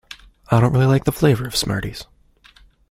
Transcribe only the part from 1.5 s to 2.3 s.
Smarties